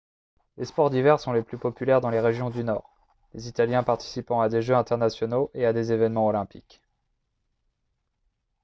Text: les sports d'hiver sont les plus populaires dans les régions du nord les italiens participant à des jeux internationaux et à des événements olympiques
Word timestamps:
les 0.57 0.65
sports 0.65 0.89
d'hiver 0.89 1.19
sont 1.19 1.31
les 1.31 1.43
plus 1.43 1.59
populaires 1.59 2.01
dans 2.01 2.09
les 2.09 2.19
régions 2.19 2.49
du 2.49 2.63
nord 2.63 2.89
les 3.35 3.47
italiens 3.47 3.83
participant 3.83 4.39
à 4.41 4.49
des 4.49 4.63
jeux 4.63 4.73
internationaux 4.75 5.51
et 5.53 5.63
à 5.63 5.73
des 5.73 5.91
événements 5.93 6.25
olympiques 6.25 6.81